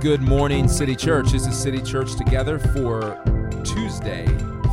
[0.00, 1.32] Good morning, City Church.
[1.32, 3.22] This is City Church Together for
[3.66, 4.24] Tuesday,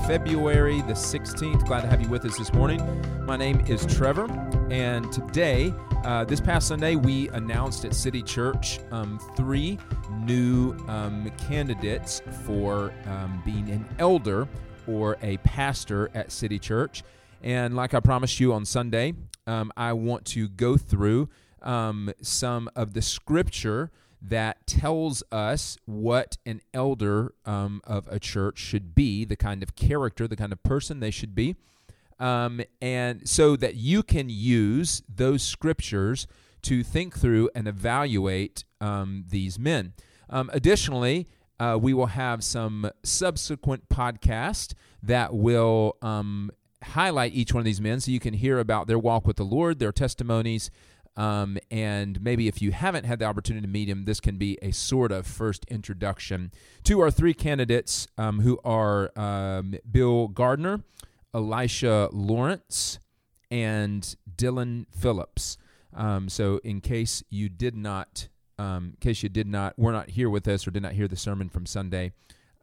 [0.08, 1.68] February the 16th.
[1.68, 2.80] Glad to have you with us this morning.
[3.26, 4.28] My name is Trevor,
[4.72, 5.74] and today,
[6.06, 9.78] uh, this past Sunday, we announced at City Church um, three
[10.22, 14.48] new um, candidates for um, being an elder
[14.88, 17.04] or a pastor at City Church.
[17.44, 19.14] And like I promised you on Sunday,
[19.46, 21.28] um, I want to go through
[21.64, 23.92] um, some of the scripture
[24.30, 29.76] that tells us what an elder um, of a church should be, the kind of
[29.76, 31.56] character, the kind of person they should be.
[32.20, 36.28] Um, and so that you can use those scriptures
[36.64, 39.94] to think through and evaluate um, these men.
[40.30, 41.28] Um, additionally,
[41.60, 46.52] uh, we will have some subsequent podcast that will um,
[46.84, 49.46] highlight each one of these men so you can hear about their walk with the
[49.46, 50.70] Lord, their testimonies,
[51.18, 54.58] um, and maybe if you haven't had the opportunity to meet him, this can be
[54.62, 56.52] a sort of first introduction
[56.84, 60.84] to our three candidates um, who are um, Bill Gardner,
[61.34, 63.00] Elisha Lawrence,
[63.50, 65.58] and Dylan Phillips.
[65.96, 68.28] Um, so, in case you did not,
[68.60, 71.08] um, in case you did not, were not here with us or did not hear
[71.08, 72.12] the sermon from Sunday,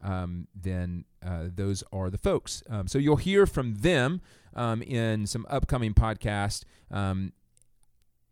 [0.01, 2.63] um, then uh, those are the folks.
[2.85, 4.21] so you'll hear from them
[4.55, 6.63] in some upcoming podcasts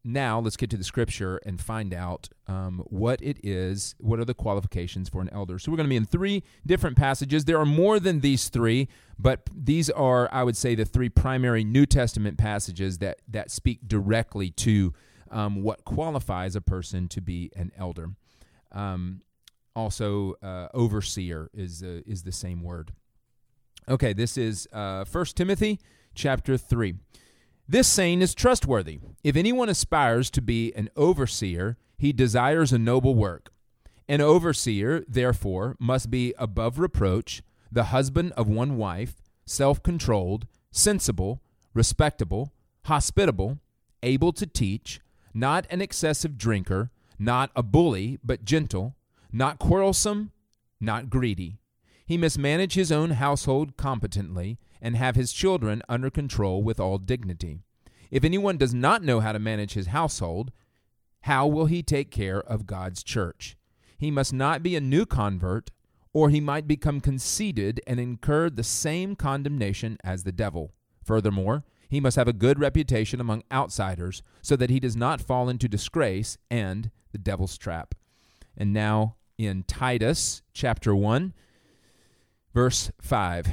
[0.03, 4.25] now let's get to the scripture and find out um, what it is what are
[4.25, 5.57] the qualifications for an elder?
[5.57, 7.45] So we're going to be in three different passages.
[7.45, 8.87] There are more than these three
[9.19, 13.79] but these are i would say the three primary new testament passages that that speak
[13.87, 14.91] directly to
[15.31, 18.09] um, what qualifies a person to be an elder.
[18.71, 19.21] Um,
[19.75, 22.91] also uh, overseer is uh, is the same word.
[23.87, 25.79] Okay this is uh, 1 timothy
[26.15, 26.95] chapter 3
[27.67, 28.99] this saying is trustworthy.
[29.23, 33.51] If anyone aspires to be an overseer, he desires a noble work.
[34.07, 41.41] An overseer, therefore, must be above reproach, the husband of one wife, self controlled, sensible,
[41.73, 42.53] respectable,
[42.85, 43.59] hospitable,
[44.03, 44.99] able to teach,
[45.33, 48.95] not an excessive drinker, not a bully, but gentle,
[49.31, 50.31] not quarrelsome,
[50.81, 51.59] not greedy.
[52.05, 56.97] He must manage his own household competently and have his children under control with all
[56.99, 57.61] dignity.
[58.11, 60.51] If anyone does not know how to manage his household,
[61.21, 63.57] how will he take care of God's church?
[63.97, 65.71] He must not be a new convert,
[66.11, 70.73] or he might become conceited and incur the same condemnation as the devil.
[71.03, 75.47] Furthermore, he must have a good reputation among outsiders, so that he does not fall
[75.47, 77.95] into disgrace and the devil's trap.
[78.57, 81.33] And now in Titus chapter 1,
[82.53, 83.47] verse 5.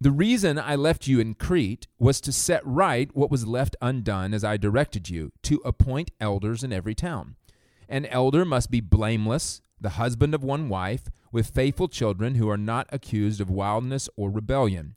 [0.00, 4.34] The reason I left you in Crete was to set right what was left undone
[4.34, 7.36] as I directed you, to appoint elders in every town.
[7.88, 12.56] An elder must be blameless, the husband of one wife, with faithful children who are
[12.56, 14.94] not accused of wildness or rebellion.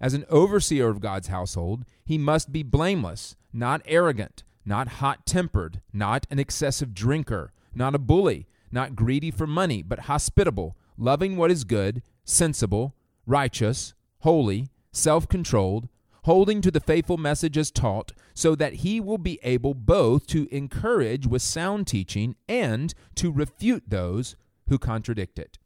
[0.00, 5.80] As an overseer of God's household, he must be blameless, not arrogant, not hot tempered,
[5.92, 11.50] not an excessive drinker, not a bully, not greedy for money, but hospitable, loving what
[11.50, 12.94] is good, sensible,
[13.26, 15.88] righteous, holy, self controlled,
[16.24, 20.48] holding to the faithful message as taught, so that he will be able both to
[20.54, 24.36] encourage with sound teaching and to refute those
[24.68, 25.58] who contradict it.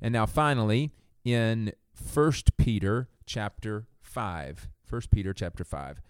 [0.00, 0.92] And now finally
[1.24, 1.72] in
[2.12, 4.68] 1 Peter chapter 5.
[4.88, 6.00] 1 Peter chapter 5.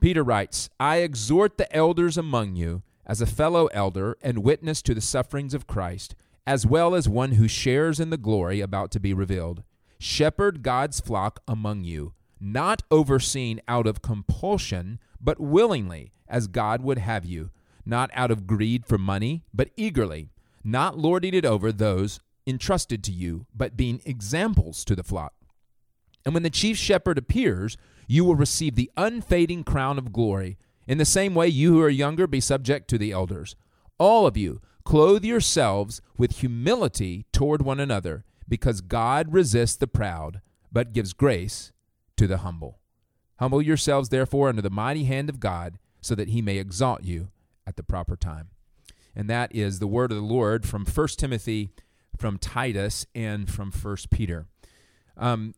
[0.00, 4.94] Peter writes, I exhort the elders among you as a fellow elder and witness to
[4.94, 6.14] the sufferings of Christ,
[6.46, 9.62] as well as one who shares in the glory about to be revealed.
[10.06, 16.98] Shepherd God's flock among you, not overseen out of compulsion, but willingly, as God would
[16.98, 17.48] have you,
[17.86, 20.28] not out of greed for money, but eagerly,
[20.62, 25.32] not lording it over those entrusted to you, but being examples to the flock.
[26.26, 30.58] And when the chief shepherd appears, you will receive the unfading crown of glory.
[30.86, 33.56] In the same way, you who are younger, be subject to the elders.
[33.98, 40.40] All of you, clothe yourselves with humility toward one another because God resists the proud,
[40.72, 41.72] but gives grace
[42.16, 42.78] to the humble.
[43.38, 47.28] Humble yourselves, therefore, under the mighty hand of God, so that he may exalt you
[47.66, 48.50] at the proper time.
[49.16, 51.70] And that is the word of the Lord from 1 Timothy,
[52.16, 54.46] from Titus, and from 1 Peter.
[55.16, 55.54] Um,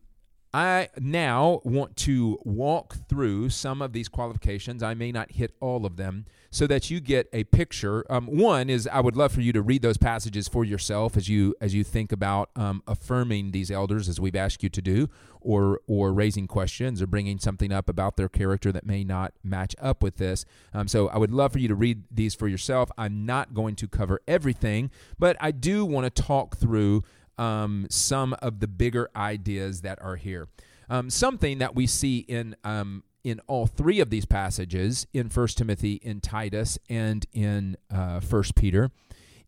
[0.53, 4.81] I now want to walk through some of these qualifications.
[4.81, 8.05] I may not hit all of them so that you get a picture.
[8.09, 11.27] Um, one is I would love for you to read those passages for yourself as
[11.27, 15.09] you as you think about um, affirming these elders as we've asked you to do,
[15.41, 19.75] or or raising questions or bringing something up about their character that may not match
[19.81, 20.45] up with this.
[20.73, 22.89] Um, so I would love for you to read these for yourself.
[22.97, 27.03] I'm not going to cover everything, but I do want to talk through
[27.37, 30.47] um, some of the bigger ideas that are here.
[30.89, 35.57] Um, something that we see in um, in all three of these passages in First
[35.57, 38.89] Timothy, in Titus, and in uh, First Peter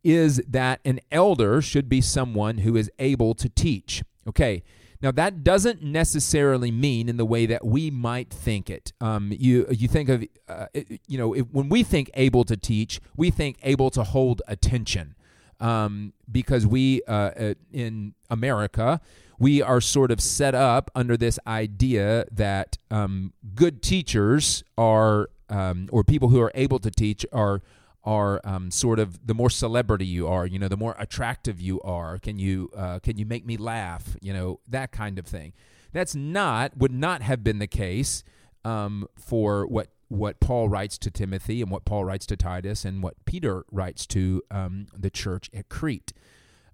[0.03, 4.03] is that an elder should be someone who is able to teach.
[4.27, 4.63] Okay.
[5.01, 8.91] Now that doesn't necessarily mean in the way that we might think it.
[9.00, 10.65] Um, you you think of uh,
[11.07, 15.15] you know if, when we think able to teach, we think able to hold attention
[15.59, 19.01] um, because we uh, uh, in America
[19.39, 25.88] we are sort of set up under this idea that um, good teachers are um,
[25.91, 27.61] or people who are able to teach are
[28.03, 31.81] are um, sort of the more celebrity you are, you know, the more attractive you
[31.81, 32.17] are.
[32.17, 34.17] Can you uh, can you make me laugh?
[34.21, 35.53] You know that kind of thing.
[35.94, 38.23] That's not would not have been the case
[38.63, 43.01] um, for what what Paul writes to Timothy and what Paul writes to Titus and
[43.01, 46.13] what Peter writes to um, the church at Crete.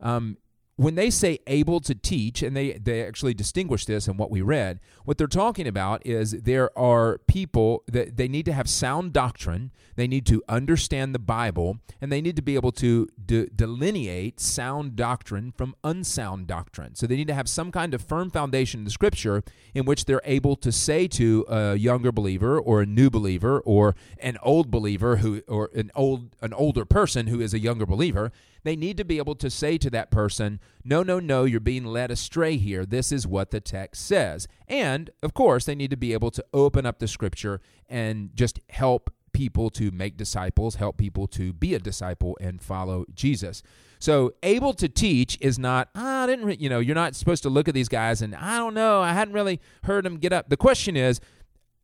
[0.01, 0.37] Um,
[0.77, 4.41] when they say able to teach, and they, they actually distinguish this in what we
[4.41, 9.13] read, what they're talking about is there are people that they need to have sound
[9.13, 13.47] doctrine, they need to understand the Bible, and they need to be able to de-
[13.47, 16.93] delineate sound doctrine from unsound doctrine.
[16.95, 19.43] So they need to have some kind of firm foundation in the scripture
[19.73, 23.95] in which they're able to say to a younger believer or a new believer or
[24.19, 28.31] an old believer who or an old an older person who is a younger believer
[28.65, 31.85] they need to be able to say to that person, no, no, no, you're being
[31.85, 32.85] led astray here.
[32.85, 34.47] This is what the text says.
[34.67, 38.59] And, of course, they need to be able to open up the scripture and just
[38.69, 43.61] help people to make disciples, help people to be a disciple and follow Jesus.
[43.99, 47.43] So, able to teach is not, ah, I didn't, re-, you know, you're not supposed
[47.43, 50.33] to look at these guys and I don't know, I hadn't really heard them get
[50.33, 50.49] up.
[50.49, 51.19] The question is,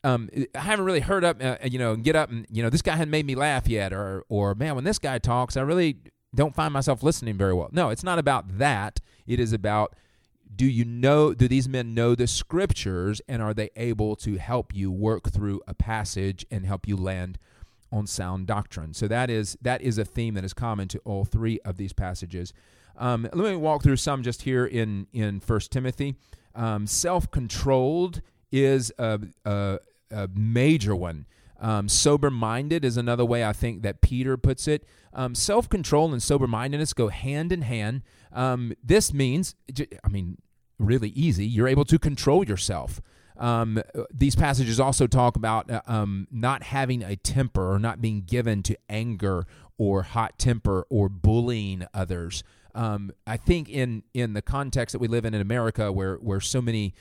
[0.04, 2.82] um, I haven't really heard up, uh, you know, get up and, you know, this
[2.82, 5.98] guy hadn't made me laugh yet, or, or man, when this guy talks, I really
[6.34, 7.70] don't find myself listening very well.
[7.72, 9.00] No, it's not about that.
[9.28, 9.96] It is about
[10.54, 14.76] do you know do these men know the scriptures and are they able to help
[14.76, 17.38] you work through a passage and help you land
[17.92, 21.26] on sound doctrine so that is that is a theme that is common to all
[21.26, 22.54] three of these passages
[22.98, 26.16] um, let me walk through some just here in in first timothy
[26.54, 29.80] um, self-controlled is a, a,
[30.12, 31.26] a major one
[31.62, 34.84] um, sober minded is another way I think that Peter puts it.
[35.14, 38.02] Um, Self control and sober mindedness go hand in hand.
[38.34, 39.56] Um, this means,
[40.04, 40.38] I mean,
[40.80, 41.46] really easy.
[41.46, 43.02] You're able to control yourself.
[43.38, 43.82] Um,
[44.14, 48.64] these passages also talk about uh, um, not having a temper or not being given
[48.64, 49.46] to anger
[49.78, 52.44] or hot temper or bullying others.
[52.74, 56.40] Um, I think in in the context that we live in in America, where where
[56.40, 56.94] so many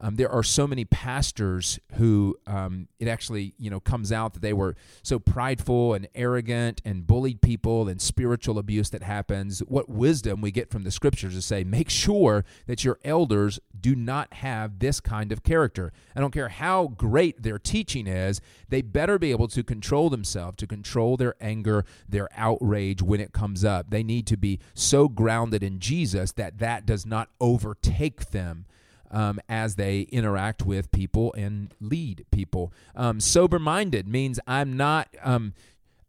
[0.00, 4.42] um, there are so many pastors who um, it actually you know comes out that
[4.42, 9.60] they were so prideful and arrogant and bullied people and spiritual abuse that happens.
[9.60, 13.94] What wisdom we get from the scriptures to say make sure that your elders do
[13.94, 15.92] not have this kind of character.
[16.16, 20.56] I don't care how great their teaching is they better be able to control themselves
[20.56, 23.90] to control their anger their outrage when it comes up.
[23.90, 28.66] They need to be so grounded in jesus that that does not overtake them
[29.14, 32.72] um, as they interact with people and lead people.
[32.96, 35.08] Um, Sober minded means I'm not.
[35.22, 35.54] Um,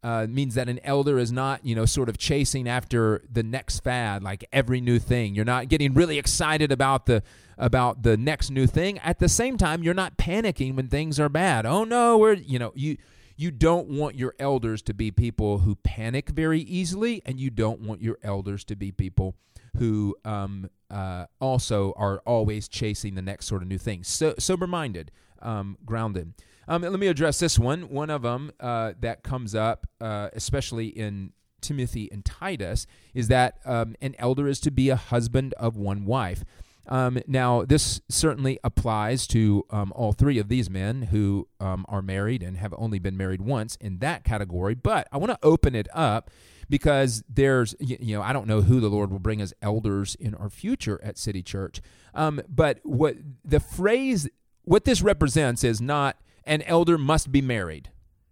[0.03, 3.79] uh, means that an elder is not, you know, sort of chasing after the next
[3.79, 5.33] fad, like every new thing.
[5.33, 7.23] You're not getting really excited about the
[7.57, 8.99] about the next new thing.
[8.99, 11.65] At the same time, you're not panicking when things are bad.
[11.65, 12.97] Oh no, we're you know you
[13.35, 17.81] you don't want your elders to be people who panic very easily, and you don't
[17.81, 19.35] want your elders to be people
[19.77, 24.03] who um, uh, also are always chasing the next sort of new thing.
[24.03, 26.33] So, sober minded, um, grounded.
[26.67, 27.89] Um, let me address this one.
[27.89, 33.59] One of them uh, that comes up, uh, especially in Timothy and Titus, is that
[33.65, 36.43] um, an elder is to be a husband of one wife.
[36.87, 42.01] Um, now, this certainly applies to um, all three of these men who um, are
[42.01, 45.73] married and have only been married once in that category, but I want to open
[45.73, 46.29] it up
[46.69, 50.33] because there's you know I don't know who the Lord will bring as elders in
[50.35, 51.81] our future at City Church,
[52.13, 54.27] um, but what the phrase
[54.63, 57.89] what this represents is not an elder must be married.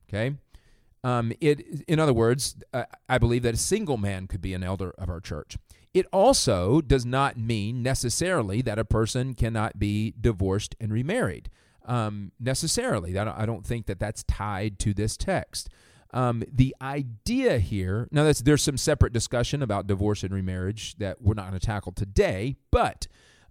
[0.09, 0.35] Okay,
[1.03, 4.63] um, it in other words, uh, I believe that a single man could be an
[4.63, 5.57] elder of our church.
[5.93, 11.49] it also does not mean necessarily that a person cannot be divorced and remarried.
[11.85, 15.69] Um, necessarily, I don't, I don't think that that's tied to this text.
[16.13, 21.33] Um, the idea here now there's some separate discussion about divorce and remarriage that we're
[21.33, 23.07] not going to tackle today, but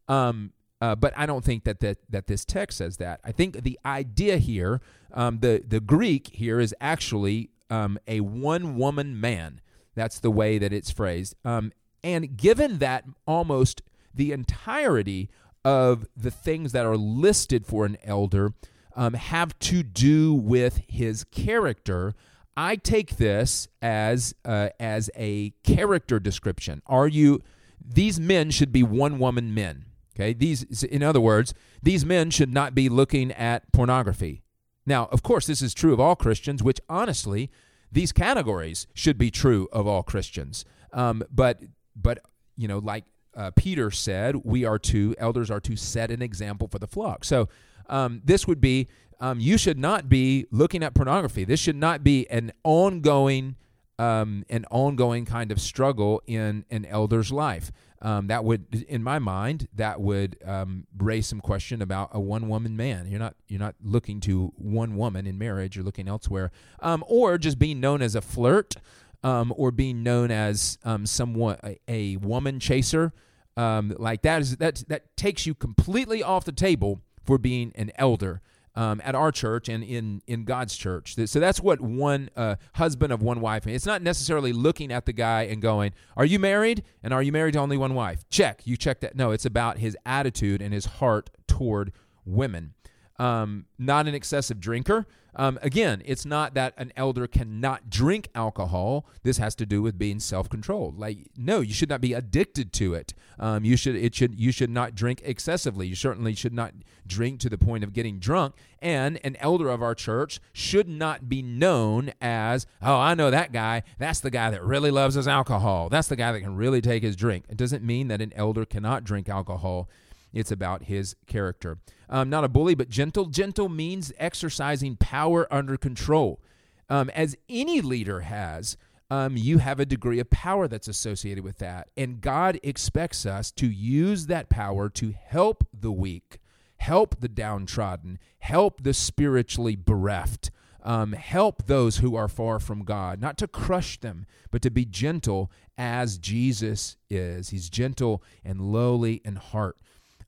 [0.08, 3.20] um, uh, but I don't think that, that that this text says that.
[3.24, 4.80] I think the idea here,
[5.12, 9.60] um, the the Greek here is actually um, a one woman man.
[9.94, 11.34] That's the way that it's phrased.
[11.44, 13.82] Um, and given that almost
[14.14, 15.30] the entirety
[15.64, 18.52] of the things that are listed for an elder
[18.96, 22.14] um, have to do with his character,
[22.56, 26.82] I take this as uh, as a character description.
[26.86, 27.42] Are you?
[27.84, 29.86] These men should be one woman men.
[30.14, 30.32] Okay.
[30.34, 34.42] These, in other words, these men should not be looking at pornography.
[34.84, 36.62] Now, of course, this is true of all Christians.
[36.62, 37.50] Which honestly,
[37.90, 40.64] these categories should be true of all Christians.
[40.92, 41.62] Um, but
[41.96, 42.18] but
[42.56, 43.04] you know, like
[43.34, 47.24] uh, Peter said, we are to elders are to set an example for the flock.
[47.24, 47.48] So
[47.88, 48.88] um, this would be
[49.22, 51.44] um, you should not be looking at pornography.
[51.44, 53.54] This should not be an ongoing,
[53.96, 57.70] um, an ongoing kind of struggle in an elder's life.
[58.02, 62.76] Um, that would, in my mind, that would um, raise some question about a one-woman
[62.76, 63.06] man.
[63.06, 65.76] You're not, you're not looking to one woman in marriage.
[65.76, 66.50] You're looking elsewhere,
[66.80, 68.74] um, or just being known as a flirt,
[69.22, 73.12] um, or being known as um, somewhat a, a woman chaser.
[73.56, 78.42] Like that is that that takes you completely off the table for being an elder
[78.74, 81.16] um, at our church and in in God's church.
[81.26, 83.66] So that's what one uh, husband of one wife.
[83.66, 87.32] It's not necessarily looking at the guy and going, "Are you married?" and "Are you
[87.32, 88.62] married to only one wife?" Check.
[88.64, 89.16] You check that.
[89.16, 91.92] No, it's about his attitude and his heart toward
[92.24, 92.74] women.
[93.18, 95.06] Um, not an excessive drinker.
[95.34, 99.06] Um, again, it's not that an elder cannot drink alcohol.
[99.22, 100.98] This has to do with being self-controlled.
[100.98, 103.14] Like, no, you should not be addicted to it.
[103.38, 105.86] Um, you should it should you should not drink excessively.
[105.86, 106.74] You certainly should not
[107.06, 108.54] drink to the point of getting drunk.
[108.80, 113.52] And an elder of our church should not be known as, oh, I know that
[113.52, 113.84] guy.
[113.98, 115.88] That's the guy that really loves his alcohol.
[115.88, 117.44] That's the guy that can really take his drink.
[117.48, 119.88] It doesn't mean that an elder cannot drink alcohol.
[120.32, 121.78] It's about his character.
[122.08, 123.26] Um, not a bully, but gentle.
[123.26, 126.40] Gentle means exercising power under control.
[126.88, 128.76] Um, as any leader has,
[129.10, 131.88] um, you have a degree of power that's associated with that.
[131.96, 136.38] And God expects us to use that power to help the weak,
[136.78, 140.50] help the downtrodden, help the spiritually bereft.
[140.84, 144.84] Um, help those who are far from God, not to crush them, but to be
[144.84, 145.48] gentle
[145.78, 147.50] as Jesus is.
[147.50, 149.78] He's gentle and lowly in heart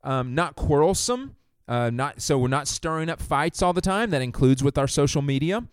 [0.04, 1.34] um, not quarrelsome.
[1.66, 4.10] Uh, not so we're not stirring up fights all the time.
[4.10, 5.64] That includes with our social media.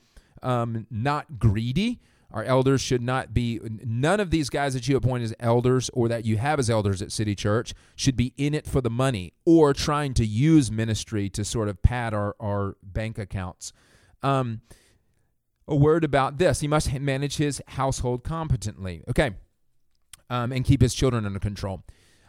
[0.42, 2.00] Um, not greedy.
[2.32, 3.60] Our elders should not be.
[3.62, 7.02] None of these guys that you appoint as elders or that you have as elders
[7.02, 11.30] at City Church should be in it for the money or trying to use ministry
[11.30, 13.74] to sort of pad our our bank accounts.
[14.24, 14.62] Um,
[15.68, 19.04] a word about this: he must manage his household competently.
[19.10, 19.32] Okay,
[20.30, 21.84] um, and keep his children under control.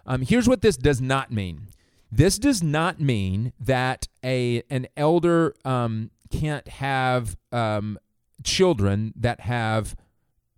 [0.05, 1.69] Um, here's what this does not mean.
[2.15, 7.99] This does not mean that a an elder um, can't have um,
[8.45, 9.97] children that have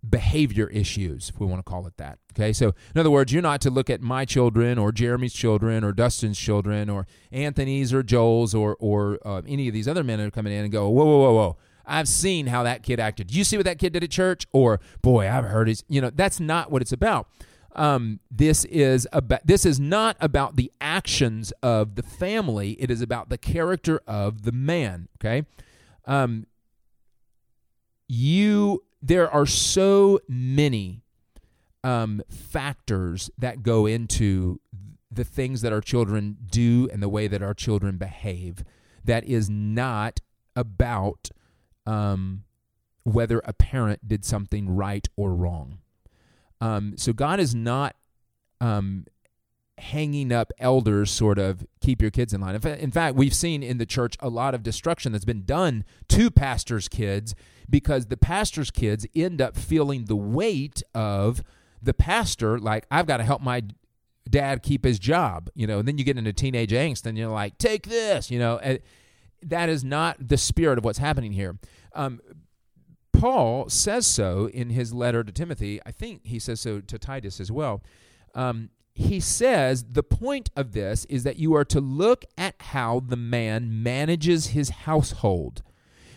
[0.07, 2.19] behavior issues, if we want to call it that.
[2.33, 5.85] Okay, so in other words, you're not to look at my children or Jeremy's children
[5.85, 10.19] or Dustin's children or Anthony's or Joel's or or uh, any of these other men
[10.19, 11.57] that are coming in and go, whoa, whoa, whoa, whoa.
[11.85, 13.33] I've seen how that kid acted.
[13.33, 14.45] You see what that kid did at church?
[14.51, 15.85] Or boy, I've heard his.
[15.87, 17.29] You know, that's not what it's about
[17.75, 22.71] um, this is about this is not about the actions of the family.
[22.79, 25.09] It is about the character of the man.
[25.19, 25.45] Okay,
[26.05, 26.47] um,
[28.07, 31.03] you there are so many
[31.83, 34.59] um, factors that go into
[35.11, 38.63] the things that our children do and the way that our children behave.
[39.03, 40.21] That is not
[40.55, 41.29] about
[41.85, 42.43] um,
[43.03, 45.79] whether a parent did something right or wrong.
[46.61, 47.95] Um, so God is not
[48.61, 49.05] um,
[49.77, 52.55] hanging up elders, sort of keep your kids in line.
[52.55, 56.31] In fact, we've seen in the church a lot of destruction that's been done to
[56.31, 57.35] pastors' kids
[57.69, 61.43] because the pastors' kids end up feeling the weight of
[61.81, 63.63] the pastor, like, I've got to help my
[64.29, 67.29] dad keep his job, you know, and then you get into teenage angst and you're
[67.29, 68.59] like, take this, you know.
[69.43, 71.57] that is not the spirit of what's happening here.
[71.93, 72.19] Um,
[73.19, 75.79] Paul says so in his letter to Timothy.
[75.85, 77.81] I think he says so to Titus as well.
[78.33, 83.01] Um, he says the point of this is that you are to look at how
[83.01, 85.63] the man manages his household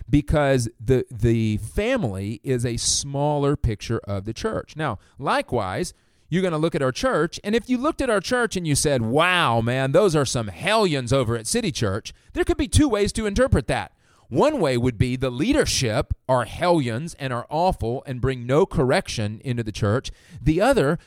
[0.09, 4.77] because the the family is a smaller picture of the church.
[4.77, 5.93] Now, likewise,
[6.29, 7.41] you're going to look at our church.
[7.43, 10.49] And if you looked at our church and you said, wow, man, those are some
[10.49, 13.93] hellions over at City Church, there could be two ways to interpret that.
[14.29, 19.41] One way would be the leadership are hellions and are awful and bring no correction
[19.43, 20.11] into the church.
[20.41, 20.99] The other,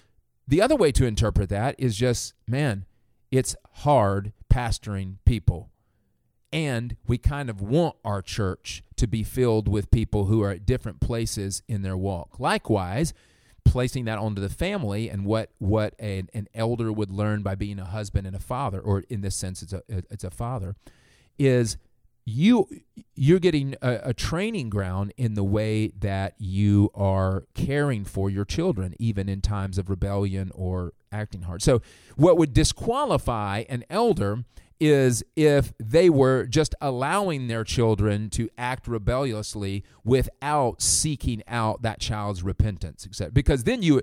[0.47, 2.85] the other way to interpret that is just, man,
[3.29, 5.69] it's hard pastoring people.
[6.51, 10.65] And we kind of want our church to be filled with people who are at
[10.65, 12.39] different places in their walk.
[12.39, 13.13] Likewise,
[13.63, 17.79] placing that onto the family and what what a, an elder would learn by being
[17.79, 20.75] a husband and a father, or in this sense, it's a it's a father,
[21.39, 21.77] is
[22.25, 22.67] you
[23.15, 28.45] you're getting a, a, training ground in the way that you are caring for your
[28.45, 31.81] children even in times of rebellion or acting hard so
[32.15, 34.43] what would disqualify an elder
[34.81, 41.99] is if they were just allowing their children to act rebelliously without seeking out that
[41.99, 43.07] child's repentance.
[43.31, 44.01] Because then you,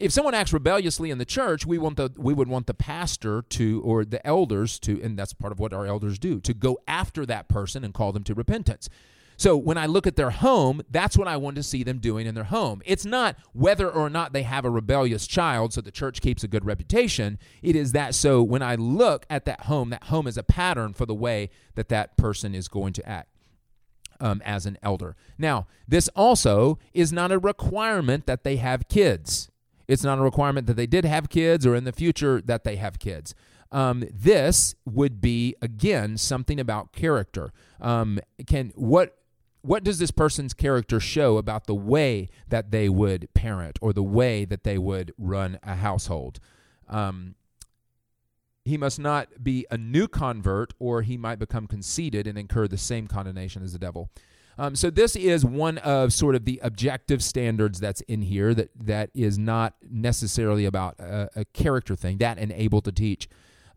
[0.00, 3.42] if someone acts rebelliously in the church, we want the we would want the pastor
[3.50, 6.78] to or the elders to, and that's part of what our elders do, to go
[6.88, 8.88] after that person and call them to repentance.
[9.36, 12.26] So when I look at their home, that's what I want to see them doing
[12.26, 12.82] in their home.
[12.84, 16.48] It's not whether or not they have a rebellious child so the church keeps a
[16.48, 17.38] good reputation.
[17.62, 20.92] It is that so when I look at that home, that home is a pattern
[20.92, 23.28] for the way that that person is going to act.
[24.22, 25.16] Um, as an elder.
[25.38, 29.49] Now, this also is not a requirement that they have kids.
[29.90, 32.76] It's not a requirement that they did have kids or in the future that they
[32.76, 33.34] have kids.
[33.72, 37.52] Um, this would be again something about character.
[37.80, 39.16] Um, can what
[39.62, 44.02] what does this person's character show about the way that they would parent or the
[44.02, 46.38] way that they would run a household?
[46.88, 47.34] Um,
[48.64, 52.78] he must not be a new convert, or he might become conceited and incur the
[52.78, 54.10] same condemnation as the devil.
[54.60, 58.68] Um, so this is one of sort of the objective standards that's in here that
[58.78, 63.26] that is not necessarily about a, a character thing that and able to teach.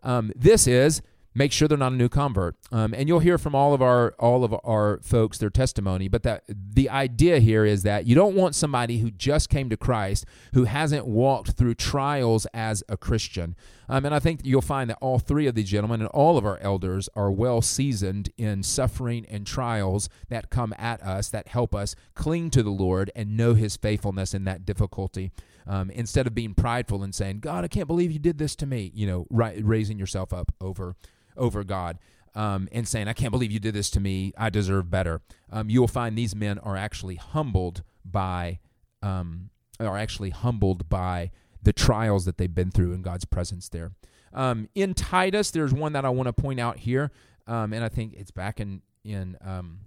[0.03, 1.01] Um, this is
[1.33, 2.55] make sure they're not a new convert.
[2.71, 6.07] Um, and you'll hear from all of our all of our folks their testimony.
[6.07, 9.77] But that the idea here is that you don't want somebody who just came to
[9.77, 13.55] Christ who hasn't walked through trials as a Christian.
[13.89, 16.45] Um, and I think you'll find that all three of these gentlemen and all of
[16.45, 21.75] our elders are well seasoned in suffering and trials that come at us that help
[21.75, 25.31] us cling to the Lord and know His faithfulness in that difficulty.
[25.65, 28.65] Um, instead of being prideful and saying, "God, I can't believe you did this to
[28.65, 30.95] me," you know, raising yourself up over
[31.37, 31.99] over God
[32.35, 34.33] um, and saying, I can't believe you did this to me.
[34.37, 35.21] I deserve better.
[35.51, 38.59] Um, you will find these men are actually humbled by,
[39.01, 43.91] um, are actually humbled by the trials that they've been through in God's presence there.
[44.33, 47.11] Um, in Titus, there's one that I want to point out here,
[47.47, 49.79] um, and I think it's back in in um,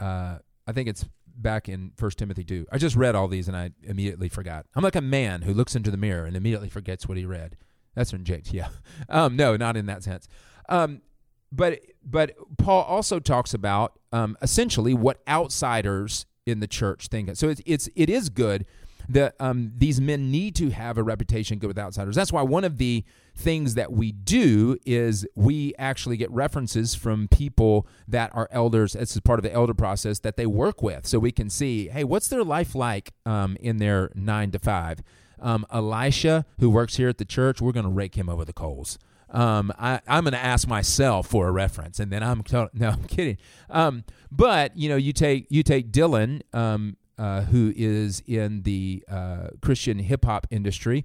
[0.00, 2.66] uh, I think it's back in First Timothy two.
[2.72, 4.66] I just read all these and I immediately forgot.
[4.74, 7.56] I'm like a man who looks into the mirror and immediately forgets what he read.
[7.94, 8.68] That's from James, yeah.
[9.08, 10.28] Um, no, not in that sense.
[10.68, 11.02] Um,
[11.50, 17.34] but but Paul also talks about um, essentially what outsiders in the church think.
[17.36, 18.66] So it's it's it is good
[19.08, 22.14] that um, these men need to have a reputation good with outsiders.
[22.14, 23.04] That's why one of the
[23.36, 28.92] things that we do is we actually get references from people that are elders.
[28.92, 31.88] This is part of the elder process that they work with, so we can see,
[31.88, 35.02] hey, what's their life like um, in their nine to five
[35.42, 38.52] um, Elisha, who works here at the church, we're going to rake him over the
[38.52, 38.98] coals.
[39.28, 43.04] Um, I, am going to ask myself for a reference, and then I'm no, I'm
[43.04, 43.38] kidding.
[43.70, 49.02] Um, but you know, you take you take Dylan, um, uh, who is in the
[49.10, 51.04] uh, Christian hip hop industry,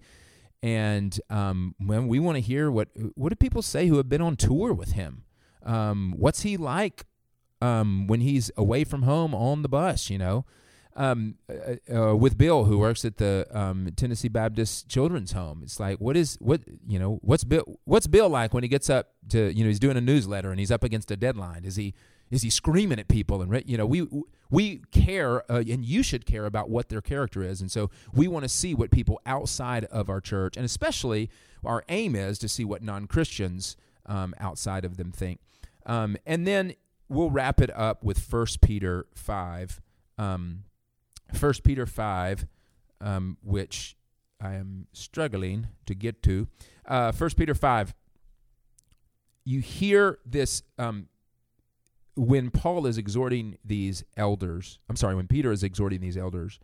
[0.62, 4.22] and um, when we want to hear what what do people say who have been
[4.22, 5.24] on tour with him?
[5.64, 7.06] Um, what's he like
[7.62, 10.10] um, when he's away from home on the bus?
[10.10, 10.46] You know,
[10.98, 15.62] um, uh, uh, with Bill, who works at the um, Tennessee Baptist Children's Home.
[15.64, 17.20] It's like, what is what you know?
[17.22, 17.80] What's Bill?
[17.86, 19.70] What's Bill like when he gets up to you know?
[19.70, 21.64] He's doing a newsletter and he's up against a deadline.
[21.64, 21.94] Is he
[22.32, 23.42] is he screaming at people?
[23.42, 24.08] And you know, we
[24.50, 27.62] we care, uh, and you should care about what their character is.
[27.62, 31.30] And so we want to see what people outside of our church, and especially
[31.64, 35.40] our aim is to see what non Christians um, outside of them think.
[35.86, 36.74] Um, and then
[37.08, 39.80] we'll wrap it up with First Peter five.
[40.18, 40.64] Um,
[41.38, 42.46] 1 Peter 5,
[43.02, 43.96] um, which
[44.42, 46.48] I am struggling to get to.
[46.88, 47.96] Uh, 1 Peter 5,
[49.46, 51.08] you hear this um,
[52.16, 54.80] when Paul is exhorting these elders.
[54.90, 56.60] I'm sorry, when Peter is exhorting these elders.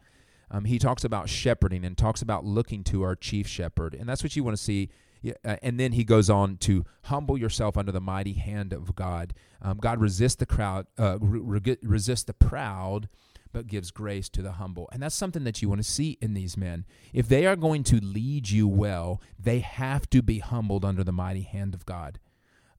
[0.52, 3.96] Um, he talks about shepherding and talks about looking to our chief shepherd.
[3.96, 4.90] And that's what you want to see
[5.24, 8.94] yeah, uh, and then he goes on to humble yourself under the mighty hand of
[8.94, 9.34] God.
[9.62, 13.08] Um, God resists the crowd, uh, re- resist the proud,
[13.54, 14.90] but gives grace to the humble.
[14.92, 16.86] And that's something that you want to see in these men.
[17.14, 21.12] If they are going to lead you well, they have to be humbled under the
[21.12, 22.20] mighty hand of God.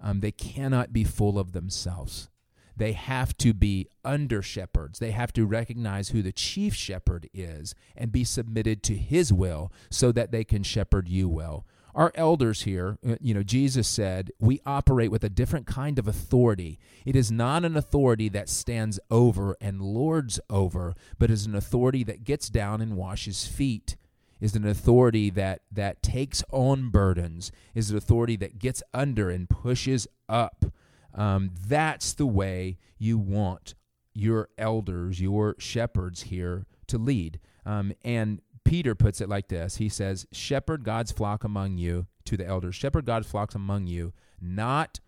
[0.00, 2.28] Um, they cannot be full of themselves.
[2.76, 4.98] They have to be under shepherds.
[4.98, 9.72] They have to recognize who the chief shepherd is and be submitted to his will
[9.90, 11.64] so that they can shepherd you well.
[11.94, 16.08] Our elders here, uh, you know, Jesus said, we operate with a different kind of
[16.08, 16.78] authority.
[17.04, 22.02] It is not an authority that stands over and lords over, but is an authority
[22.04, 23.96] that gets down and washes feet
[24.40, 29.48] is an authority that that takes on burdens is an authority that gets under and
[29.48, 30.66] pushes up
[31.14, 33.74] um, that's the way you want
[34.12, 39.88] your elders your shepherds here to lead um, and Peter puts it like this He
[39.88, 45.00] says, Shepherd God's flock among you, to the elders, shepherd God's flocks among you, not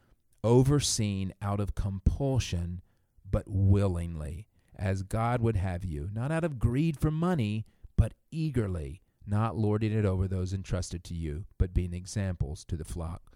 [0.44, 2.82] overseen out of compulsion,
[3.28, 7.64] but willingly, as God would have you, not out of greed for money,
[7.96, 12.84] but eagerly, not lording it over those entrusted to you, but being examples to the
[12.84, 13.32] flock.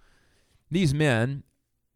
[0.70, 1.42] These men,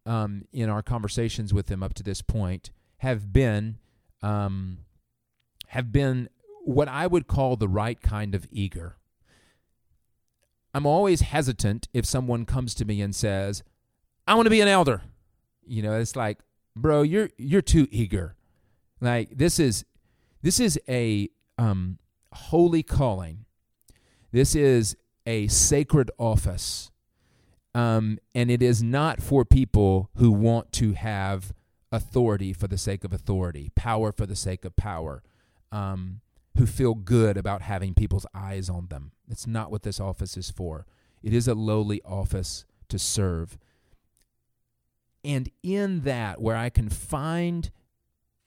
[0.05, 3.77] um, in our conversations with them up to this point, have been
[4.21, 4.79] um,
[5.67, 6.29] have been
[6.65, 8.97] what I would call the right kind of eager.
[10.73, 13.63] I'm always hesitant if someone comes to me and says,
[14.27, 15.03] "I want to be an elder."
[15.65, 16.39] You know, it's like,
[16.75, 18.35] "Bro, you're you're too eager."
[18.99, 19.85] Like this is
[20.41, 21.99] this is a um,
[22.33, 23.45] holy calling.
[24.31, 26.91] This is a sacred office.
[27.73, 31.53] Um, and it is not for people who want to have
[31.91, 35.23] authority for the sake of authority, power for the sake of power.
[35.71, 36.21] Um,
[36.57, 39.11] who feel good about having people's eyes on them.
[39.29, 40.85] It's not what this office is for.
[41.21, 43.57] It is a lowly office to serve.
[45.23, 47.71] And in that where I can find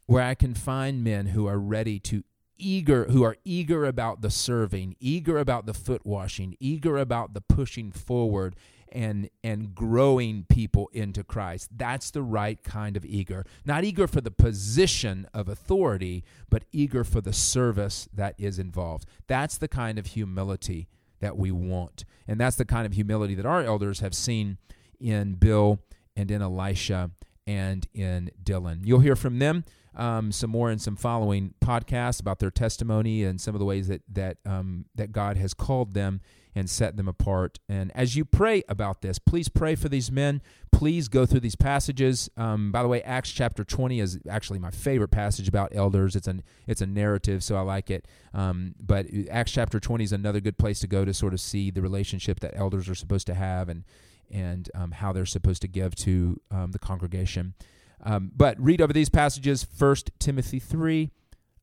[0.07, 2.25] where I can find men who are ready to
[2.57, 7.41] eager who are eager about the serving, eager about the foot washing, eager about the
[7.41, 8.57] pushing forward
[8.93, 11.71] and and growing people into Christ.
[11.77, 13.45] That's the right kind of eager.
[13.65, 19.07] Not eager for the position of authority, but eager for the service that is involved.
[19.27, 20.89] That's the kind of humility
[21.21, 22.05] that we want.
[22.27, 24.59] And that's the kind of humility that our elders have seen
[25.01, 25.81] in Bill
[26.17, 27.11] and in Elisha
[27.47, 28.81] and in Dylan.
[28.85, 29.65] You'll hear from them
[29.97, 33.89] um, some more in some following podcasts about their testimony and some of the ways
[33.89, 36.21] that that um, that God has called them
[36.59, 37.61] and set them apart.
[37.69, 40.43] And as you pray about this, please pray for these men.
[40.73, 42.29] Please go through these passages.
[42.37, 46.17] Um, by the way, Acts chapter 20 is actually my favorite passage about elders.
[46.17, 48.09] It's an it's a narrative, so I like it.
[48.35, 51.71] Um, but Acts chapter 20 is another good place to go to sort of see
[51.71, 53.85] the relationship that elders are supposed to have and
[54.29, 57.55] and um, how they're supposed to give to um, the congregation.
[58.03, 61.13] Um, but read over these passages: First Timothy three,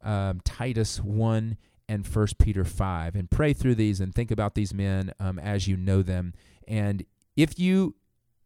[0.01, 4.73] um, Titus one, and First Peter five, and pray through these and think about these
[4.73, 6.33] men um, as you know them.
[6.67, 7.95] And if you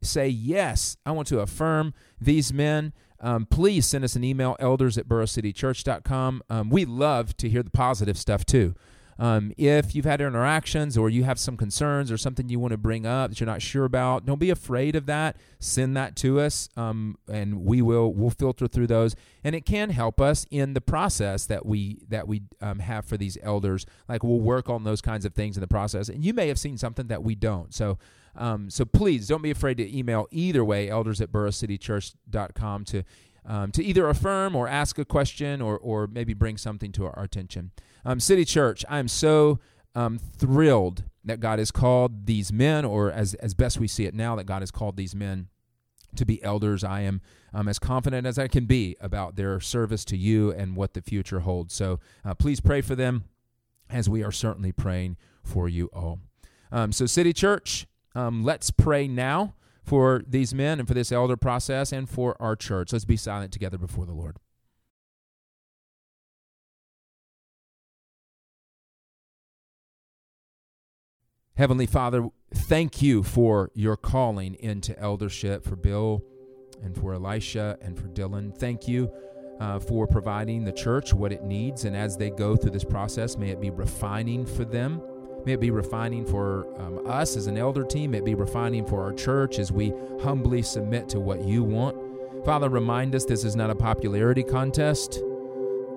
[0.02, 2.94] say yes, I want to affirm these men.
[3.22, 6.44] Um, please send us an email, elders at boroughcitychurch.com.
[6.50, 8.76] Um, we love to hear the positive stuff too.
[9.20, 12.78] Um, if you've had interactions or you have some concerns or something you want to
[12.78, 15.36] bring up that you're not sure about, don't be afraid of that.
[15.60, 19.18] Send that to us, um, and we will we'll filter through those.
[19.44, 23.18] And it can help us in the process that we that we um, have for
[23.18, 23.86] these elders.
[24.08, 26.58] Like we'll work on those kinds of things in the process, and you may have
[26.58, 27.74] seen something that we don't.
[27.74, 27.98] So.
[28.36, 33.04] Um, so please don't be afraid to email either way, elders at boroughcitychurch.com to
[33.46, 37.24] um, to either affirm or ask a question or, or maybe bring something to our
[37.24, 37.72] attention.
[38.06, 39.60] Um, City Church, I am so
[39.96, 44.14] um, thrilled that God has called these men, or as, as best we see it
[44.14, 45.48] now, that God has called these men
[46.16, 46.84] to be elders.
[46.84, 47.22] I am
[47.54, 51.02] um, as confident as I can be about their service to you and what the
[51.02, 51.74] future holds.
[51.74, 53.26] So uh, please pray for them
[53.90, 56.20] as we are certainly praying for you all.
[56.72, 61.36] Um, so, City Church, um, let's pray now for these men and for this elder
[61.36, 62.94] process and for our church.
[62.94, 64.38] Let's be silent together before the Lord.
[71.60, 76.24] Heavenly Father, thank you for your calling into eldership for Bill
[76.82, 78.58] and for Elisha and for Dylan.
[78.58, 79.12] Thank you
[79.60, 81.84] uh, for providing the church what it needs.
[81.84, 85.02] And as they go through this process, may it be refining for them.
[85.46, 88.12] May it be refining for um, us as an elder team.
[88.12, 89.92] May it be refining for our church as we
[90.22, 91.98] humbly submit to what you want.
[92.46, 95.20] Father, remind us this is not a popularity contest.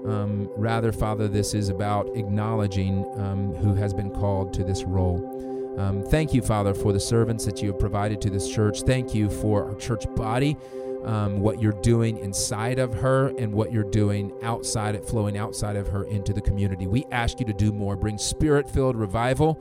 [0.04, 5.50] Um, rather, Father, this is about acknowledging um, who has been called to this role.
[5.78, 8.82] Um, thank you, Father, for the servants that you have provided to this church.
[8.82, 10.56] Thank you for our church body.
[11.04, 15.76] um, what you're doing inside of her and what you're doing outside it, flowing outside
[15.76, 16.86] of her into the community.
[16.86, 17.96] We ask you to do more.
[17.96, 19.60] Bring spirit filled revival.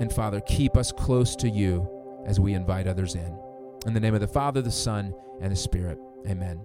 [0.00, 1.88] And Father, keep us close to you
[2.26, 3.38] as we invite others in.
[3.86, 5.98] In the name of the Father, the Son, and the Spirit.
[6.28, 6.60] Amen.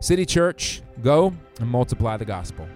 [0.00, 2.66] City Church, go and multiply the gospel.